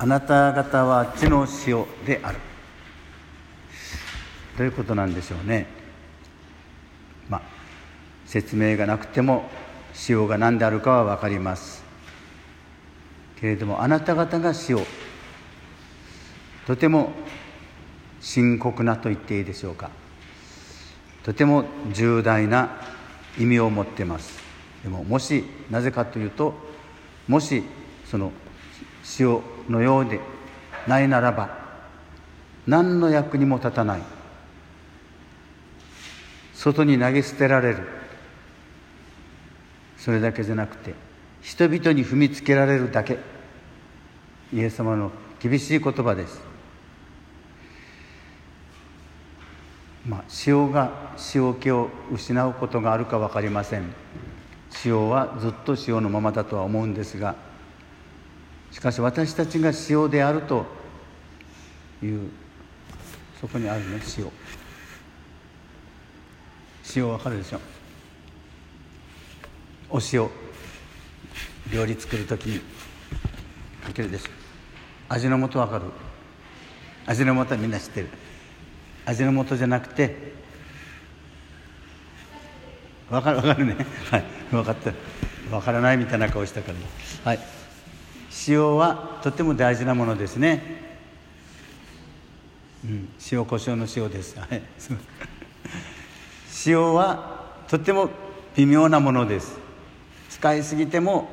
[0.00, 2.38] あなた方は地の塩である。
[4.56, 5.66] どういうことなんでしょうね。
[7.28, 7.42] まあ
[8.24, 9.50] 説明がなくても
[10.08, 11.82] 塩が何であるかは分かります。
[13.40, 14.78] けれどもあなた方が塩。
[16.66, 17.12] とても
[18.20, 19.90] 深刻なと言っていいでしょうか。
[21.24, 22.82] とても重大な
[23.36, 24.38] 意味を持ってます。
[24.84, 26.54] でももしなぜかというと
[27.26, 27.64] もし
[28.06, 28.30] その
[29.18, 30.20] 塩のようで
[30.86, 31.58] ないならば
[32.66, 34.02] 何の役にも立たない。
[36.54, 37.78] 外に投げ捨てられる。
[39.96, 40.94] それだけじゃなくて
[41.40, 43.18] 人々に踏みつけられるだけ。
[44.52, 46.42] イエス様の厳しい言葉です。
[50.06, 53.84] まあ塩が塩気を失うことがあるか分かりません。
[54.84, 57.34] 塩はずっと塩のままだとは思うんですが
[58.72, 60.64] しかし私たちが塩であると
[62.02, 62.30] いう
[63.40, 64.26] そこにあるね塩。
[66.96, 67.60] 塩わかるでしょ？
[69.90, 70.28] お塩。
[71.72, 72.60] 料理作る時に。
[73.84, 74.30] かけるでしょ？
[75.08, 75.84] 味の素わかる。
[77.06, 78.08] 味の素はみんな知ってる。
[79.06, 80.34] 味の素じゃなくて
[83.10, 83.76] わかるわかるね。
[84.10, 84.24] はい。
[84.50, 84.92] 分かった。
[85.54, 86.78] わからないみたいな顔したから。
[87.24, 87.38] はい。
[88.46, 90.62] 塩はとても大事なものですね、
[92.84, 94.38] うん、塩コショウの塩です。
[94.38, 94.62] はい
[96.66, 98.10] 塩はとても
[98.56, 99.58] 微妙なものです。
[100.28, 101.28] 使いすぎても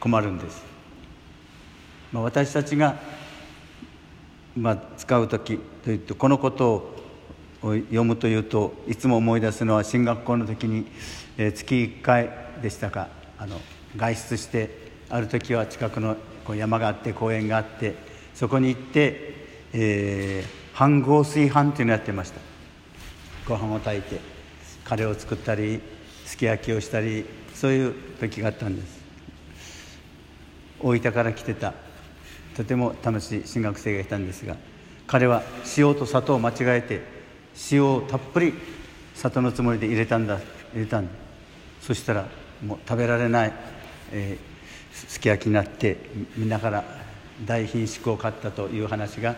[0.00, 0.62] 困るんです、
[2.12, 2.96] まあ、私たちが、
[4.54, 6.94] まあ、使う時というとこのこと
[7.62, 10.86] を読むというといつも思い出すのは進学校の時に、
[11.38, 12.30] えー、月1回
[12.62, 13.08] でしたか。
[13.38, 13.58] あの
[13.96, 17.94] 外出してある時は近くのこう山があって公園があって
[18.34, 19.34] そこに行って、
[19.72, 22.40] えー、飯合炊飯っていうのをやってました。
[23.46, 24.20] ご飯を炊いて
[24.84, 25.80] カレーを作ったり
[26.24, 27.24] すき焼きをしたり
[27.54, 29.00] そういう時があったんです。
[30.80, 31.74] 大分から来てた。
[32.56, 34.56] とても楽しい新学生がいたんですが
[35.06, 35.42] 彼は
[35.76, 37.00] 塩と砂糖を間違えて
[37.70, 38.54] 塩をたっぷり
[39.14, 40.38] 砂糖のつもりで入れたんだ
[40.74, 41.12] 入れたんだ。
[41.80, 42.26] そしたら
[42.64, 43.52] もう食べられない、
[44.12, 44.49] えー、
[44.92, 45.96] すき焼きになって
[46.36, 46.84] みんなから
[47.44, 49.36] 大品種を買ったという話が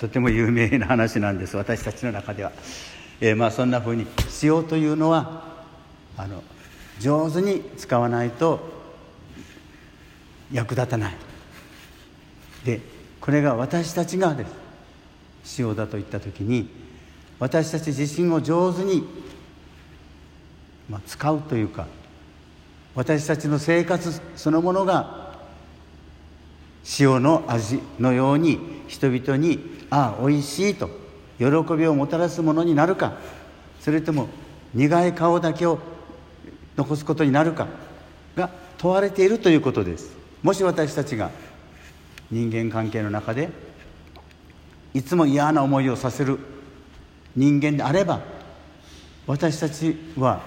[0.00, 2.52] とても有名な話なんです私たちの中では、
[3.20, 4.06] えー、まあそんなふうに
[4.42, 5.64] 塩というのは
[6.16, 6.42] あの
[7.00, 8.72] 上手に使わないと
[10.52, 11.14] 役立たない。
[12.64, 12.80] で
[13.20, 14.46] これが私たちがで
[15.42, 16.68] す塩だと言った時に
[17.38, 19.04] 私たち自身を上手に、
[20.88, 21.86] まあ、使うというか
[22.94, 25.34] 私たちの生活そのものが
[26.98, 29.58] 塩の味のように人々に
[29.90, 30.88] ああおいしいと
[31.38, 31.46] 喜
[31.76, 33.14] びをもたらすものになるか
[33.80, 34.28] それとも
[34.74, 35.78] 苦い顔だけを
[36.76, 37.66] 残すことになるか
[38.36, 40.16] が問われているということです。
[40.42, 41.30] もし私たちが
[42.30, 43.48] 人間関係の中で
[44.92, 46.38] いつも嫌な思いをさせる
[47.34, 48.20] 人間であれば
[49.26, 50.40] 私たちは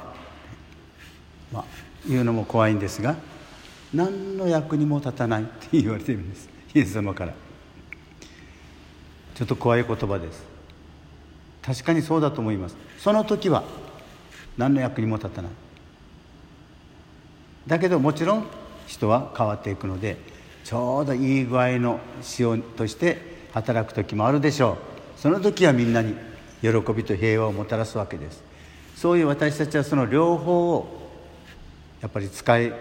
[1.52, 3.16] まあ言うのも怖いんですが
[3.94, 6.50] 何の役にも立たないって言われているんです。
[6.74, 7.34] イエス様から。
[9.36, 10.44] ちょっと怖い言葉です。
[11.62, 12.76] 確かにそうだと思います。
[12.98, 13.64] その時は
[14.58, 15.52] 何の役にも立たない。
[17.68, 18.48] だけどもちろん
[18.88, 20.18] 人は変わっていくので
[20.64, 22.00] ちょうどいい具合の
[22.40, 23.22] 塩として
[23.54, 24.78] 働く時もあるでしょ
[25.18, 25.20] う。
[25.20, 26.16] その時はみんなに
[26.62, 28.44] 喜びと平和をもたらすわけです。
[28.96, 30.97] そういう私たちはその両方を
[32.02, 32.74] やっぱり使い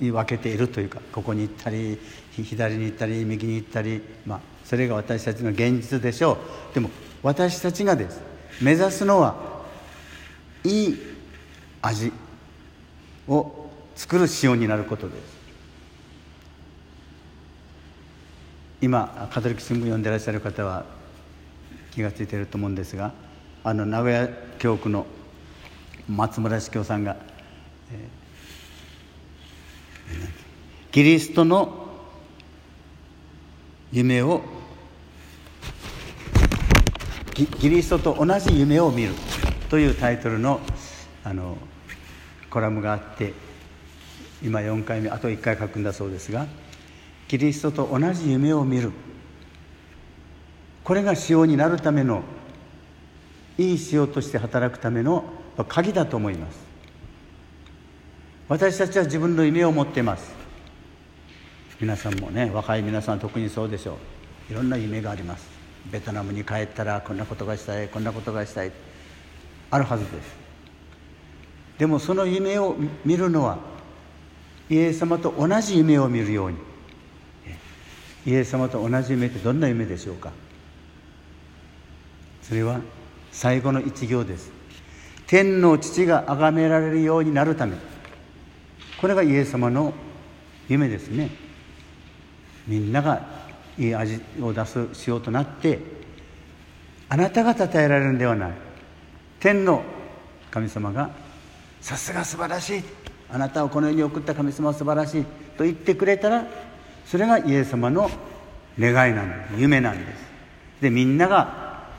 [0.00, 1.98] 分けているというかここに行ったり
[2.32, 6.38] 左に行ったり右に行ったり、まあ、それが私たちの現実でしょ
[6.70, 6.74] う。
[6.74, 6.90] でも
[7.22, 8.20] 私たちがです。
[8.60, 9.64] 目指すのは
[10.64, 10.98] いい
[11.82, 12.12] 味
[13.28, 15.34] を作る塩になることです。
[18.80, 20.84] 今カトリック新聞読んでらっしゃる方は
[21.92, 23.12] 気が付いてると思うんですが
[23.62, 25.06] あの名古屋教区の
[26.06, 27.16] 松村司教さんが、
[27.92, 28.23] えー、
[30.90, 31.88] キリストの
[33.92, 34.42] 夢を
[37.34, 39.14] キリストと同じ夢を見る
[39.68, 40.60] というタイトルの
[41.24, 41.56] あの
[42.50, 43.32] コラムがあって
[44.42, 46.46] 今4回目あと1回書くんだそうですが
[47.26, 48.92] キリストと同じ夢を見る。
[50.84, 52.22] これが塩になるための
[53.56, 55.24] いい塩として働くための
[55.68, 56.73] 鍵だと思います。
[58.46, 60.30] 私たちは自分の夢を持っています。
[61.80, 63.96] 皆さんもね若い皆さん特にそうでしょ
[64.50, 64.52] う。
[64.52, 65.48] いろんな夢があります。
[65.90, 68.72] ベトナムに帰ったらこんなことがしたいこんなことがしたい。
[69.70, 70.36] あるはずです。
[71.78, 73.58] でもその夢を見るのは
[74.68, 76.58] イエス様と同じ夢を見るように。
[78.26, 80.32] イエス様と同じ夢ってどんな夢でしょうか。
[82.42, 82.80] それは
[83.32, 84.50] 最後の一行です。
[85.26, 87.76] 天の父が崇められるようになるため。
[89.04, 89.92] これがイエス様の
[90.66, 91.28] 夢ですね。
[92.66, 93.20] みんなが
[93.78, 95.78] いい味を出すしようとなって
[97.10, 98.52] あなたが称えられるんではない。
[99.40, 99.82] 天の
[100.50, 101.10] 神様が
[101.82, 102.82] さすが素晴らしい。
[103.28, 105.24] あなたをこの世に送った神様は素晴らしい。
[105.58, 106.46] と言ってくれたら
[107.04, 108.10] それがイエス様の
[108.78, 109.60] 願いなんです。
[109.60, 110.18] 夢なんです。
[110.80, 111.90] でみんなが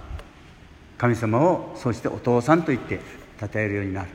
[0.98, 3.00] 神様をそしてお父さんと言って
[3.40, 4.08] 称えるようになる。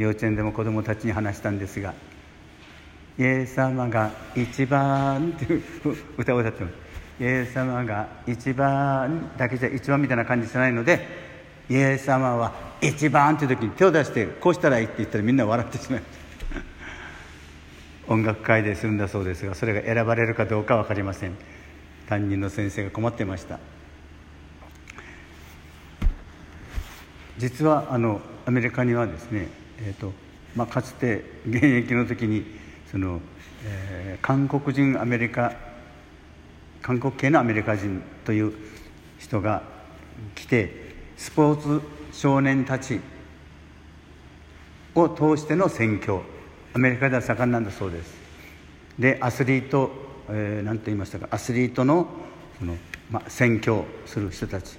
[0.00, 1.92] 幼稚園でも子供たちに話したんですが
[3.18, 5.62] 「イエス様が一番」っていう
[6.16, 6.74] 歌を歌ってます。
[7.20, 11.06] イエス様が一番だけじゃ一番みたいな感じじゃないので
[11.68, 16.12] イエス様は一番っていう時に手を出してこうしたらいいって言ったらみんな笑ってしまいまし
[18.06, 21.32] た音楽会でするんだそうですがそれが選ばれるかどうか分かりません。
[22.08, 23.58] 担任の先生が困ってました。
[27.36, 30.12] 実はあのアメリカにはですねえーと
[30.54, 32.44] まあ、かつて現役の時に
[32.90, 33.20] その、
[33.64, 35.54] えー、韓国人アメリカ
[36.82, 38.52] 韓国系のアメリカ人という
[39.18, 39.62] 人が
[40.34, 41.82] 来てスポーツ
[42.12, 43.00] 少年たち
[44.94, 46.22] を通しての宣教
[46.74, 48.14] アメリカでは盛んなんだそうです。
[48.98, 49.90] でアスリート
[50.28, 52.08] 何、えー、て言いましたかアスリートの
[52.58, 52.76] その、
[53.10, 54.78] まあ、宣教する人たち。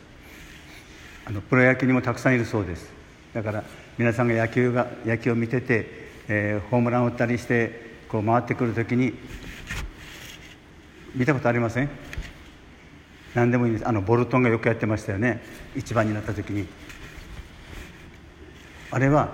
[1.23, 3.00] あのプロ野球にもたくさんいるそうです。
[3.33, 3.63] だから
[3.97, 5.87] 皆さんが野球が野球を見てて、
[6.27, 9.13] えー、ホームランを打ったりしてこう回ってくる時に
[11.15, 11.89] 見たことありません？
[13.33, 13.87] 何でもいいです。
[13.87, 15.41] あのボルトンがよくやってましたよね。
[15.75, 16.67] 一番になった時に。
[18.91, 19.29] あれは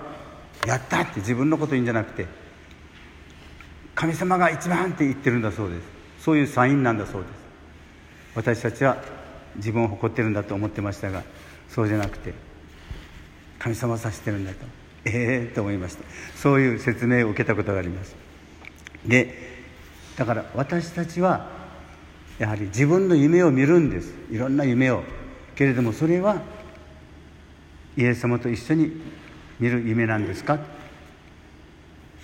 [0.66, 2.26] やったって自分のこと言うんじゃなくて
[3.96, 5.82] 神様が一番って言ってるんだそうです。
[6.20, 7.32] そういうサインなんだそうです。
[8.36, 9.02] 私たちは
[9.56, 11.24] 自分を誇ってるんだと思ってましたが
[11.68, 12.32] そうじゃなくて
[13.58, 14.58] 神様を指してるんだと。
[15.04, 16.04] ええー、と思いました。
[16.36, 18.14] そういう説明を受けたことがあります。
[19.06, 19.48] で
[20.16, 21.50] だから私たちは
[22.38, 24.12] やはり自分の夢を見るんです。
[24.30, 25.02] いろんな夢を。
[25.54, 26.42] けれどもそれは
[27.96, 28.92] イエス様と一緒に
[29.58, 30.58] 見る夢なんですか？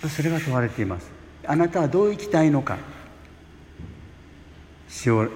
[0.07, 1.09] それが問われています。
[1.45, 2.77] あなたはどう生きたいのか。
[5.05, 5.29] 塩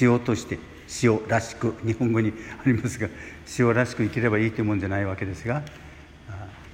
[0.00, 0.58] 塩として。
[1.02, 2.32] 塩らしく日本語に
[2.64, 3.08] ありますが
[3.58, 5.62] 塩らしく生きればいいというもんじゃないわけですが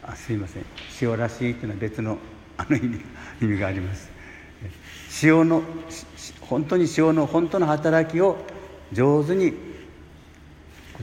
[0.07, 0.65] あすいません。
[1.01, 2.19] 塩らしいというのは別の
[2.57, 3.01] あの意味
[3.41, 4.11] 意味があります。
[5.23, 5.63] 塩の
[6.43, 8.37] 本当に塩の本当の働きを
[8.93, 9.55] 上手に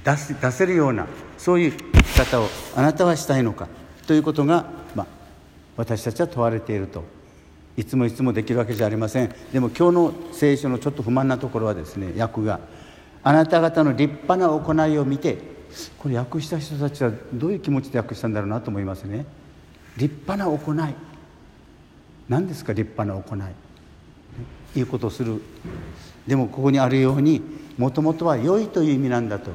[0.04, 3.68] 出す出せるようなそういう生き方をあなたはしたいのか
[4.06, 5.08] ということが、まあ、
[5.78, 7.04] 私たちは問われていると。
[7.78, 9.34] いつもいつもできるわけじゃありません。
[9.54, 12.60] でも今日の聖書のちょっと不満なところはですね訳が
[13.24, 15.38] あなた方の立派な行いを見て
[15.98, 19.26] これ訳した人たちはどういう気持ちで訳したんだろうなと思いますね。
[19.98, 20.96] 立派な行い。
[22.28, 23.36] 何ですか立派な行
[24.76, 24.80] い。
[24.80, 25.42] いいことをする。
[26.28, 27.42] でもここにあるように
[27.78, 29.52] もともとは良いという意味なんだと。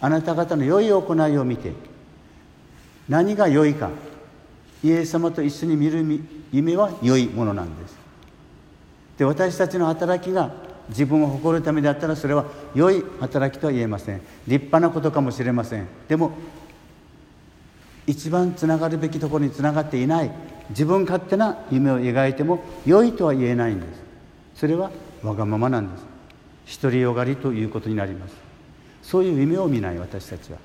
[0.00, 1.72] あなた方の良い行いを見て
[3.08, 3.90] 何が良いか
[4.82, 6.04] イエス様と一緒に見る
[6.52, 7.96] 夢は良いものなんです。
[9.16, 10.52] で私たちの働きが
[10.88, 14.20] 自分を誇るためであったらそれは良い働きとは言えません。
[14.46, 15.86] 立派なことかもしれません。
[16.08, 16.32] でも
[18.06, 20.30] 一番つながるべきところにつながっていない。
[20.70, 24.02] 自分勝手な夢を描いても良いとは言えないんです。
[24.56, 24.90] それは
[25.22, 25.98] わがままなんで
[26.66, 26.80] す。
[26.80, 28.34] 独りよがりということになります。
[29.02, 30.58] そういう夢を見ない私たちは。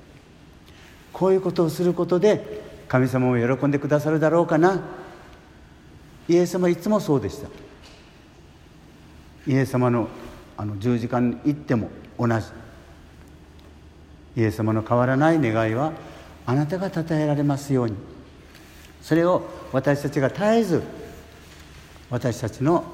[1.12, 4.80] こういうことをすることで神様も喜んでくださるだろうかな。
[6.28, 7.48] イエス様いつもそうでした。
[9.46, 10.08] イエス様の
[10.56, 12.46] あの十字架に行っても同じ。
[14.36, 15.92] イエス様の変わらない願いは
[16.46, 17.94] あなたが称えられますように。
[19.00, 19.42] それを
[19.72, 20.82] 私たちが絶えず
[22.10, 22.84] 私たちの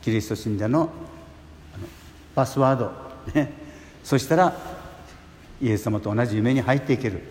[0.00, 0.90] キリスト信者の
[2.34, 2.92] パスワード、
[3.34, 3.52] ね、
[4.04, 4.56] そしたら
[5.60, 7.22] イエス様と同じ夢に入っていける。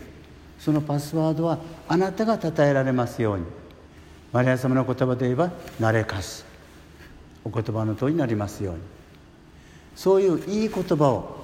[0.59, 3.45] そのパスワードはあなたが称えられますように。
[4.33, 6.45] マリア様の言葉で言えば「慣れかす」
[7.47, 8.81] お言葉の通りになりますように。
[9.95, 11.37] そういういい言葉を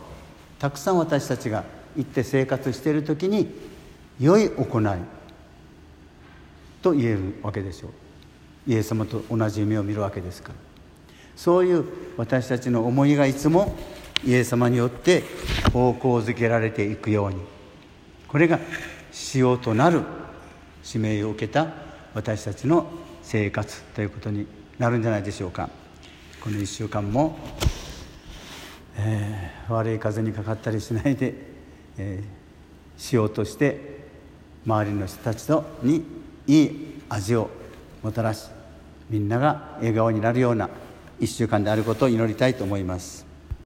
[0.60, 1.63] たくさん私たちが
[1.95, 3.50] 言って生活している時に
[4.19, 4.86] 良い行い
[6.81, 7.91] と言えるわけでしょう。
[8.67, 10.55] イエス様と同じ夢を見るわけですから。
[11.36, 11.86] そういう
[12.17, 13.75] 私たちの思いがいつも
[14.25, 15.24] イエス様によって
[15.72, 17.38] 方向づけられていくように。
[18.27, 18.60] これが
[19.12, 20.01] 仕様となる
[20.83, 21.67] 使命を受けた
[22.13, 22.88] 私たちの
[23.24, 24.45] 生活ということに
[24.77, 25.69] なるんじゃないでしょうか。
[26.43, 27.38] この1週間も、
[28.97, 31.33] えー、悪い風にかかったりしないで、
[31.97, 34.09] えー、しようとして
[34.65, 36.03] 周りの人たちとに
[36.45, 37.50] いい味を
[38.01, 38.50] もたらし
[39.09, 40.69] みんなが笑顔になるような
[41.21, 43.32] 1週間であることを祈りたいと思います。